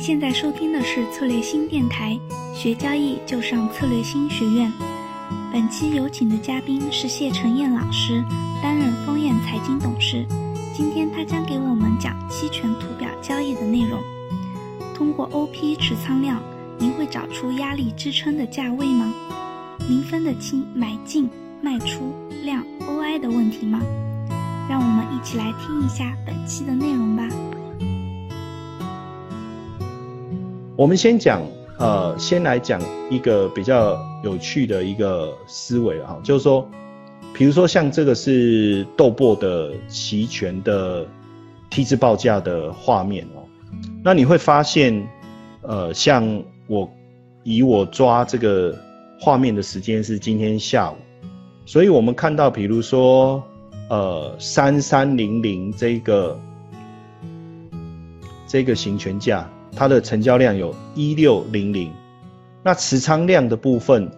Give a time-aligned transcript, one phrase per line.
[0.00, 2.18] 现在收听的是策略新电台，
[2.54, 4.72] 学交易就上策略新学院。
[5.52, 8.24] 本期有请的嘉宾是谢晨燕老师，
[8.62, 10.26] 担任丰燕财经董事。
[10.74, 14.00] 今天他将给我们讲期权图表交易的内容。
[14.94, 16.40] 通过 OP 持仓量，
[16.78, 19.12] 您会找出压力支撑的价位吗？
[19.86, 21.28] 您分得清买进、
[21.60, 23.78] 卖出、量、OI 的问题吗？
[24.66, 27.28] 让我们一起来听一下本期的内容吧。
[30.80, 31.42] 我们先讲，
[31.76, 32.80] 呃，先来讲
[33.10, 36.66] 一个比较有趣的一个思维哈，就是说，
[37.34, 41.06] 比如说像这个是豆粕的期权的
[41.68, 43.44] T 字报价的画面哦，
[44.02, 45.06] 那你会发现，
[45.60, 46.90] 呃，像我
[47.42, 48.74] 以我抓这个
[49.20, 50.96] 画面的时间是今天下午，
[51.66, 53.42] 所以我们看到，比如说，
[53.90, 56.40] 呃，三三零零这个
[58.46, 59.46] 这个行权价。
[59.80, 61.90] 它的成交量有一六零零，
[62.62, 64.12] 那持仓量的部分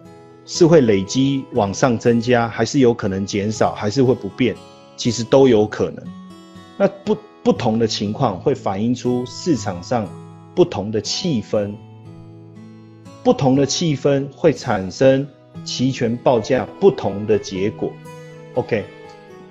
[0.45, 4.53] 是会累积往上增加，还是有可能减少，还是会不变？
[4.97, 6.03] 其实都有可能。
[6.75, 10.05] 那不不同的情况会反映出市场上
[10.53, 11.73] 不同的气氛，
[13.23, 15.25] 不同的气氛会产生
[15.63, 17.89] 期权报价不同的结果。
[18.55, 18.83] OK，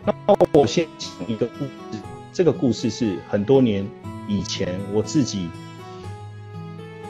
[0.05, 0.15] 那
[0.53, 1.99] 我先讲一个故事，
[2.35, 3.89] 这个故事是很多年
[4.29, 5.49] 以前我自己。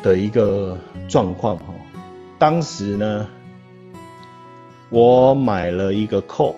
[0.03, 0.77] 的一个
[1.08, 1.67] 状况哈，
[2.39, 3.27] 当时呢，
[4.91, 6.56] 我买了一个扣，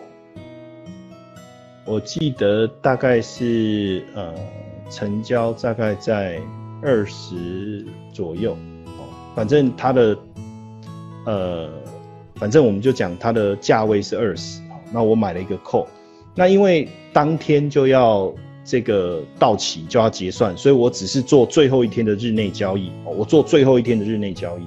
[1.85, 4.35] 我记得大概是呃
[4.91, 6.41] 成交大概在
[6.83, 8.53] 二十左右
[8.87, 9.05] 哦，
[9.37, 10.17] 反正它的
[11.27, 11.69] 呃，
[12.37, 15.87] 反正我们就讲它的价位是二十，那我买了一个扣，
[16.35, 18.33] 那因为当天就要。
[18.65, 22.91] 这个到期就要结算，所以我只是做最后一天的日内交易。
[23.05, 24.63] 我做最后一天的日内交易，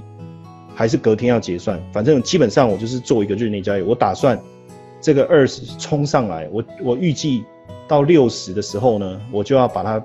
[0.76, 3.82] 还是隔天要结算，反正基本上我就是做一个日内交易。
[3.82, 4.40] 我打算
[5.02, 7.44] 这个二十冲上来，我我预计
[7.88, 10.04] 到六十的时候呢，我就要把它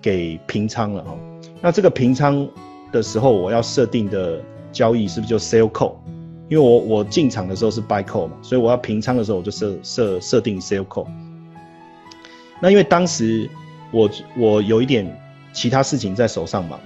[0.00, 1.16] 给平仓了哈。
[1.60, 2.48] 那这个平仓
[2.92, 5.94] 的时候，我要设定的交易是不是就 sell call？
[6.48, 11.06] 因为我我进场的时候是 buy call 嘛，所以我要平仓的时候我就设设设定 sell call。
[12.64, 13.46] 那因为当时
[13.90, 15.04] 我我有一点
[15.52, 16.80] 其他事情在手上嘛，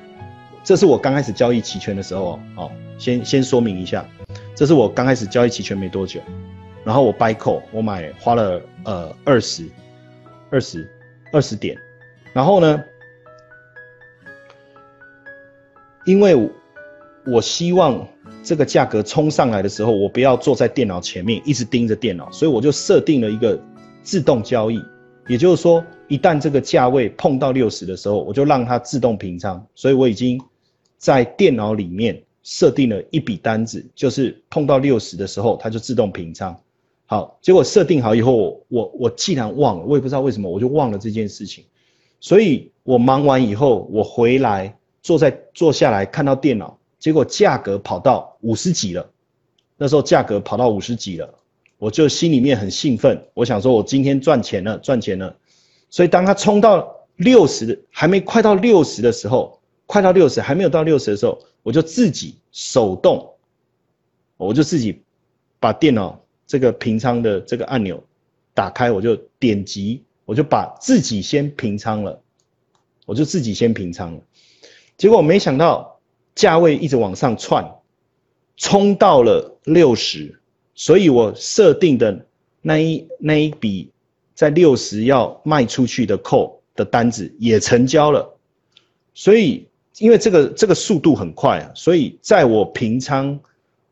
[0.65, 2.69] 这是我刚开始交易期权的时候哦，
[2.99, 4.05] 先先说明一下，
[4.57, 6.21] 这是我刚开始交易期权没多久，
[6.83, 9.71] 然后我 buy call 我买花了呃二十
[10.51, 10.85] 二十
[11.33, 11.79] 二十点，
[12.33, 12.83] 然后呢，
[16.07, 16.51] 因为
[17.25, 18.05] 我希望
[18.43, 23.57] 这个价格冲上来的时候，我不要坐在电脑前面一直盯着电脑，所以我就设定了一个
[24.03, 24.83] 自动交易。
[25.29, 29.65] 也就是说，一旦这个价位碰到六十的时候，我就让它自动平仓。
[29.75, 30.41] 所以我已经
[30.97, 36.59] 在电脑里面设定了一笔单子，就是碰到六十的时候，它就自动平仓。
[37.05, 41.63] 好，结果设定好以后，我我既然忘了，我也不知道为什么，我就忘了这件事情。
[42.21, 49.11] 所以我忙完以后，我回来坐在坐下来看到电脑，结果价格跑到五十几了。
[49.77, 51.35] 那时候价格跑到五十几了。
[51.79, 55.37] 我就心里面很兴奋，我想说，我今天赚钱了，赚钱了。
[55.91, 63.35] 所以当它冲到六十，还没快到六十的时候，快到六十还没有到六十的时候，我就自己手动，
[64.37, 65.03] 我就自己
[65.61, 68.03] 把电脑这个平仓的这个按钮
[68.55, 72.21] 打开，我就点击，我就把自己先平仓了，
[73.07, 74.21] 我就自己先平仓了。
[74.97, 76.01] 结果没想到
[76.35, 77.77] 价位一直往上窜，
[78.57, 80.41] 冲到了六十。
[80.79, 82.25] 所以我设定的
[82.63, 83.91] 那一那一笔
[84.33, 88.39] 在六十要卖出去的扣的单子也成交了，
[89.13, 89.67] 所以
[89.99, 93.41] 因为这个这个速度很快啊，所以在我平仓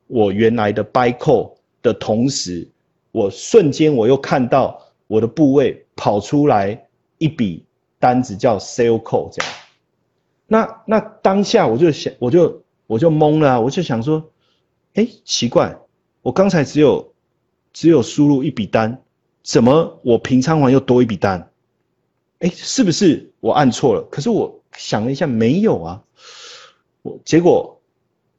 [0.06, 2.68] 我原来的 buy call 的同时，
[3.10, 6.86] 我瞬间我又看到我的部位跑出来
[7.18, 7.64] 一笔
[7.98, 9.52] 单子叫 sell call 这样，
[10.46, 14.30] 那那当下我就想我就我就懵了，我就想说，
[14.94, 15.76] 哎，奇怪。
[16.26, 17.14] 我刚才只有
[17.72, 19.00] 只有输入一笔单，
[19.44, 21.52] 怎么我平仓完又多一笔单？
[22.40, 24.02] 哎，是不是我按错了？
[24.10, 26.02] 可是我想了一下，没有啊。
[27.02, 27.80] 我结果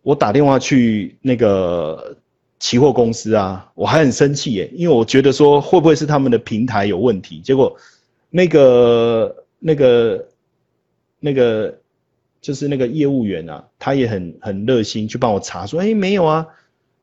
[0.02, 2.18] 我打电话去那个
[2.60, 7.40] 期货公司啊，我还很生气耶，因为我觉得说会不会是他们的平台有问题？
[7.40, 7.74] 结果
[8.30, 10.28] 那个那个
[11.22, 11.80] 那个
[12.42, 16.48] 就是那个业务员啊，他也很很热心去帮我查，说哎没有啊。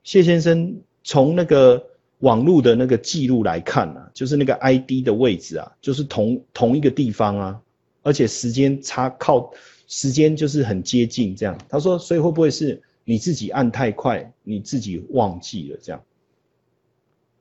[0.04, 1.84] 谢先生从那个
[2.20, 7.60] 网络的那个记录来看啊，就是那个 ID 的位置啊，就是同同一个地方啊，
[8.02, 9.52] 而且时间差靠
[9.88, 11.58] 时间就是很接近这样。
[11.68, 16.02] 他说，所以会不会是你自己按太快，你自己忘记了这样？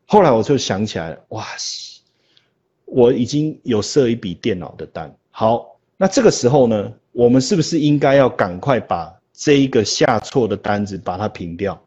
[0.05, 2.01] 后来我就想起来了，哇塞，
[2.85, 5.13] 我已经有设一笔电脑的单。
[5.31, 11.82] 好，那这个时候呢，我们是不是应该要赶快把这一个下错的单子把它平掉？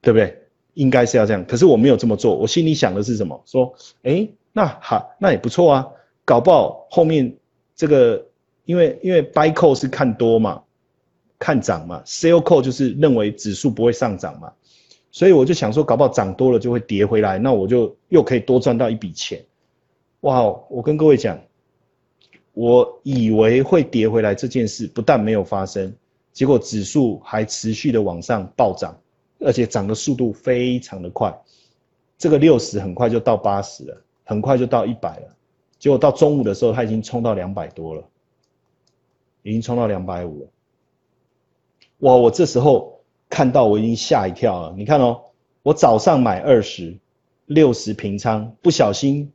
[0.00, 0.36] 对不对？
[0.74, 1.44] 应该是要这样。
[1.44, 3.42] 可是我没有这么做，我心里想的是什么？
[3.44, 5.88] 说，哎，那好，那也不错啊。
[6.24, 7.36] 搞不好后面
[7.74, 8.24] 这个，
[8.64, 10.62] 因为因为 buy call 是看多嘛，
[11.38, 14.52] 看涨嘛，sell call 就是认为指数不会上涨嘛。
[15.10, 19.44] 所以我就想说，搞不好涨多了就会跌回来，那我就又可以多赚到一笔钱。
[20.20, 21.40] 哇，我跟各位讲，
[22.52, 25.92] 我以为会跌回来这件事不但没有发生，
[26.32, 28.96] 结果指数还持续的往上暴涨，
[29.40, 31.36] 而且涨的速度非常的快。
[32.18, 35.36] 这个六十很快就到八十了，很快就到一百了。
[35.78, 38.04] 结果到中午的时候，它已经冲到两百多了，
[39.42, 40.48] 已经冲到两百五了。
[41.98, 42.98] 哇，我这时候。
[43.32, 44.74] 看到我已经吓一跳了。
[44.76, 45.20] 你看哦，
[45.62, 46.98] 我早上买二十
[47.46, 49.30] 六十平仓，不小心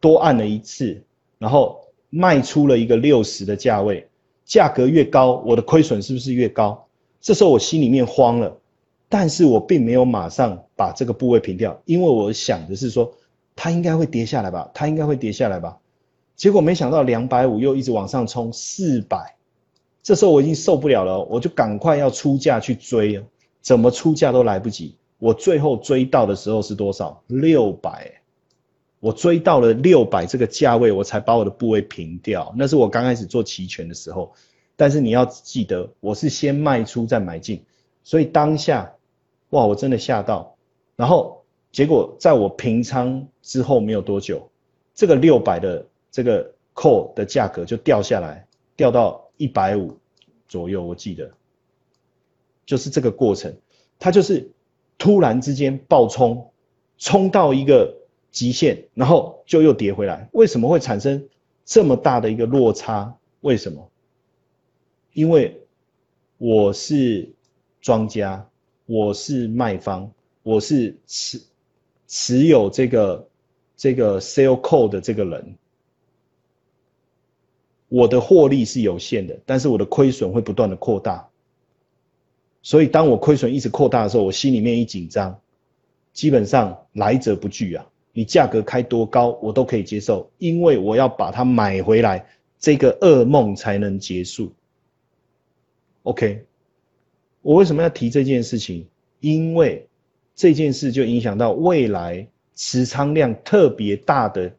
[0.00, 1.02] 多按了一次，
[1.38, 1.80] 然后
[2.10, 4.06] 卖出了一个六十的价位，
[4.44, 6.86] 价格越高，我的亏损是不是越高？
[7.22, 8.57] 这时候我心里面慌了，
[9.08, 13.14] 但是我并没有马上把这个部位平掉，因为我想的是说，
[13.56, 15.78] 它应该会跌下来吧，它应该会跌下来吧。
[16.36, 19.34] 结果没想到两百五又一直往上冲四百，
[20.02, 23.24] 这时候我已经受不了了，我就赶快要出价去追啊。
[23.60, 27.22] 怎么出价都来不及，我最后追到的时候是多少？
[27.26, 28.20] 六百，
[29.00, 32.54] 我追到了六百这个价位，我才把我的部位平掉。
[32.56, 34.32] 那是我刚开始做期权的时候，
[34.76, 37.64] 但是你要记得，我是先卖出再买进，
[38.04, 38.94] 所以当下，
[39.50, 40.56] 哇，我真的吓到。
[40.96, 44.50] 然后结果在我平仓之后没有多久，
[44.94, 48.46] 这个六百的这个 call 的价格就掉下来，
[48.76, 49.96] 掉到一百五
[50.46, 51.30] 左右，我记得。
[52.66, 53.56] 就是这个过程，
[53.98, 54.50] 它就是
[54.98, 56.50] 突然之间爆冲，
[56.98, 57.96] 冲到一个
[58.30, 60.28] 极限，然后就又跌回来。
[60.32, 61.28] 为什么会产生
[61.64, 63.16] 这么大的一个落差？
[63.40, 63.90] 为什么？
[65.14, 65.62] 因为
[66.36, 67.32] 我是
[67.80, 68.46] 庄家，
[68.88, 70.10] 我是卖方，
[70.42, 71.42] 我是持
[72.06, 73.28] 持有这个
[73.76, 75.58] 这个 sell call 的这个人，
[77.90, 81.28] 我的获利是有限的，但是我的亏损会不断的扩大。
[82.62, 85.38] 所以，当我亏损一直扩大的时候，我心里面一紧张，
[86.14, 87.86] 基本上来者不拒啊！
[88.14, 92.26] 你价格开多高，我都可以接受，因为我要把它买回来，
[92.58, 94.50] 这个噩梦才能结束。
[96.04, 96.46] OK，
[97.42, 98.86] 我为什么要提这件事情？
[99.20, 99.88] 因为
[100.34, 104.54] 这件事就影响到未来持仓量特别大的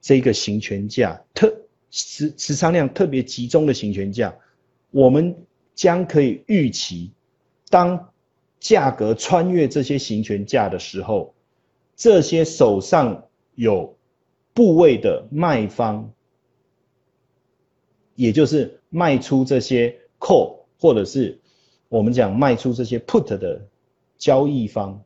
[0.00, 1.54] 这个行权价，特
[1.90, 4.36] 持持仓量特别集中的行权价，
[4.90, 5.36] 我们
[5.74, 7.12] 将可以预期。
[7.70, 8.12] 当
[8.60, 11.34] 价格穿越这些行权价的时候，
[11.96, 13.96] 这些手上有
[14.54, 16.12] 部位的卖方，
[18.14, 21.38] 也就是卖出这些 call 或者是
[21.88, 23.66] 我们讲卖出这些 put 的
[24.16, 25.00] 交易方，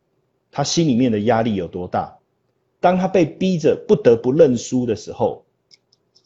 [0.50, 2.18] 他心里面的压力有多大？
[2.80, 5.44] 当他被逼着不得不认输的时候，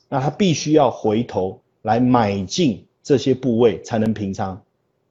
[0.08, 4.62] 那他必须要回头来买进这些部位才能平仓。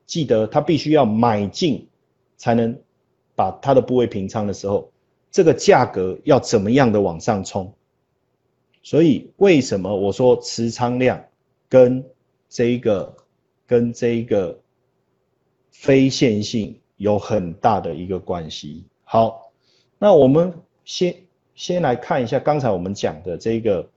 [0.07, 1.87] 记得他必须要买进，
[2.37, 2.75] 才能
[3.35, 4.92] 把他的部位平仓的时候，
[5.30, 7.71] 这个价格要怎么样的往上冲？
[8.81, 11.23] 所以为什么我说持仓量
[11.69, 12.04] 跟
[12.49, 13.16] 这一个
[13.68, 14.59] 跟这一个
[15.80, 18.84] 非线性有很大的一个关系？
[19.04, 19.52] 好，
[20.00, 20.54] 那我们
[20.84, 21.16] 先
[21.54, 23.90] 先来看一下刚才我们讲的这个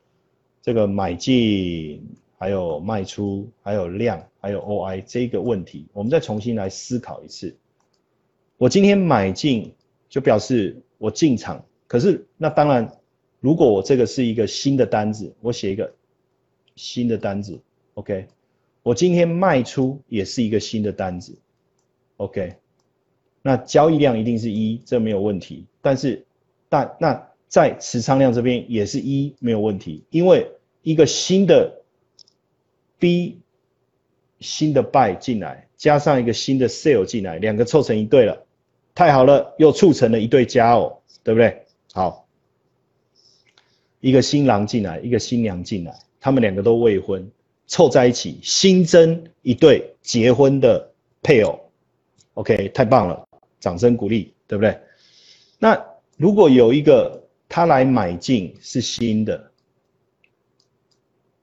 [0.63, 2.03] 这个买进。
[2.41, 7.57] 还有卖出，还有量，还有 OI 这个问题，我们再重新来思考一次。
[8.59, 9.75] 我今天买进，
[10.09, 11.65] 就表示我进场。
[11.89, 12.97] 可是那当然，
[13.41, 15.93] 如果我这个是一个新的单子，我写一个
[16.77, 17.61] 新的单子
[17.95, 18.29] ，OK。
[18.85, 21.37] 我今天卖出也是一个新的单子
[22.19, 22.57] ，OK。
[23.41, 25.65] 那交易量一定是一，这没有问题。
[25.81, 26.27] 但是，
[26.69, 31.77] 但那在持仓量这边也是一，没有问题，因为一个新的。
[33.01, 33.39] B
[34.41, 38.45] 新的 buy 进来，加上一个新的 sell 进来，两个凑成一对了，
[38.93, 41.63] 太好了，又促成了一对佳偶，对不对？
[41.93, 42.27] 好，
[44.01, 47.31] 一个新郎进来，一个新娘进来，他们两个都未婚，
[47.69, 50.91] 凑在一起，新增一对结婚的
[51.23, 51.68] 配偶。
[52.39, 53.29] OK，太棒了，
[53.59, 54.81] 掌声鼓励，对不对？
[55.59, 55.85] 那
[56.17, 59.51] 如果有一个他来买进是新的。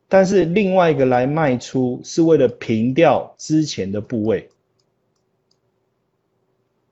[0.07, 4.49] 但是另外一个来卖出是为了平掉之前的部位，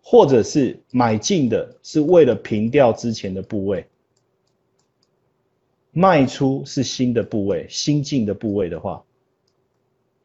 [0.02, 3.88] 或者是买进的是为了平掉之前的部位，
[5.92, 9.06] 卖出是新的部位、新进的部位的话，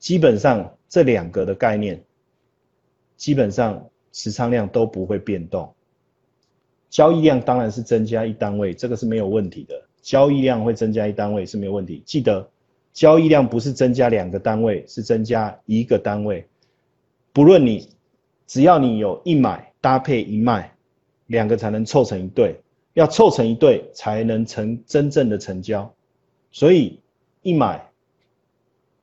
[0.01, 2.03] 基本上这两个的概念，
[3.19, 5.75] 基本上持仓量都不会变动。
[6.89, 9.75] 交易量当然是增加一单位，这个是没有问题的。
[10.01, 12.03] 交易量会增加一单位是没有问题。
[12.07, 12.49] 记得，
[12.95, 16.47] 交易量不是增加两个单位，是增加一个单位。
[17.35, 17.91] 不论你，
[18.47, 20.73] 只要你有一买搭配一卖，
[21.27, 22.59] 两个才能凑成一对。
[22.95, 25.95] 要凑成一对才能成真正的成交。
[26.51, 27.01] 所以
[27.43, 27.88] 一买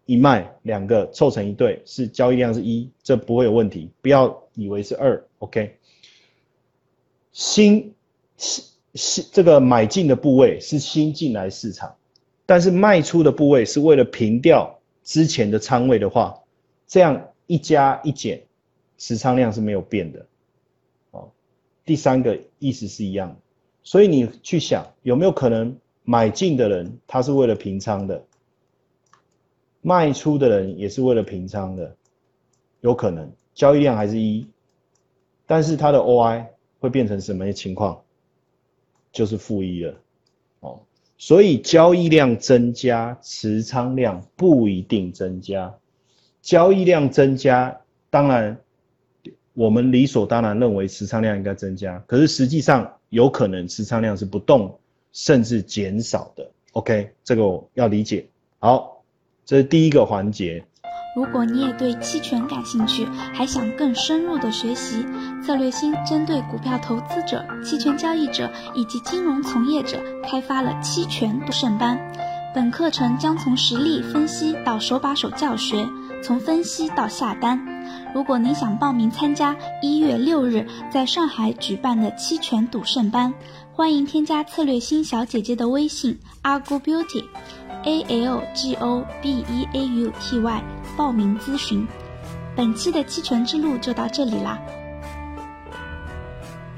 [0.06, 3.90] 一卖两个凑成一对，是交易量是一，这不会有问题。
[4.02, 5.78] 不要以为是二，OK。
[7.32, 7.94] 新
[8.38, 11.96] 新新这个买进的部位是新进来市场，
[12.46, 16.44] 但是卖出的部位是为了平掉之前的仓位的话，
[16.88, 18.44] 这样一加一减，
[18.98, 20.26] 持仓量是没有变的。
[21.12, 21.32] 哦，
[21.84, 23.38] 第三个意思是一样，
[23.84, 28.24] 所以你去想有没有可能买进的人他是为了平仓的，
[29.86, 31.96] 卖出的人也是为了平仓的，
[32.82, 34.48] 有可能交易量还是一，
[35.46, 36.48] 但是它的 OI。
[36.78, 38.00] 会变成什么情况？
[39.12, 39.96] 就是负一了，
[40.60, 40.82] 哦，
[41.18, 45.74] 所以交易量增加，持仓量不一定增加。
[46.44, 48.56] 交易量增加，当然
[49.54, 54.78] 我们理所当然认为持仓量应该增加，可是实际上有可能持仓量是不动，
[55.12, 56.48] 甚至减少的。
[56.74, 58.28] OK，这个我要理解。
[58.60, 58.95] 好，
[59.46, 60.66] 这是第一个环节。
[61.16, 65.06] 如果你也对期权感兴趣，还想更深入的学习，
[65.46, 71.98] 策略星针对股票投资者、期权交易者以及金融从业者开发了期权读胜班。
[72.54, 75.88] 本课程将从实例分析到手把手教学，
[76.24, 77.64] 从分析到下单。
[78.14, 83.34] 如果您想报名参加一月六日在上海举办的期权赌圣班，
[83.72, 86.80] 欢迎添加策略星小姐姐的微信 Algo
[87.86, 90.64] A L G O B E A U T Y，。
[90.98, 91.88] 报名咨询，
[92.56, 94.60] 本期的期权之路就到这里啦。